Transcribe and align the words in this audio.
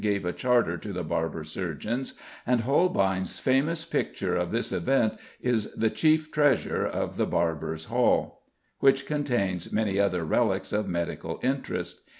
gave 0.01 0.25
a 0.25 0.33
charter 0.33 0.79
to 0.79 0.91
the 0.91 1.03
Barber 1.03 1.43
Surgeons, 1.43 2.15
and 2.47 2.61
Holbein's 2.61 3.37
famous 3.37 3.85
picture 3.85 4.35
of 4.35 4.49
this 4.49 4.71
event 4.71 5.13
is 5.39 5.71
the 5.73 5.91
chief 5.91 6.31
treasure 6.31 6.83
of 6.83 7.17
the 7.17 7.27
Barbers' 7.27 7.85
Hall, 7.85 8.41
which 8.79 9.05
contains 9.05 9.71
many 9.71 9.99
other 9.99 10.25
relics 10.25 10.73
of 10.73 10.87
medical 10.87 11.39
interest. 11.43 12.01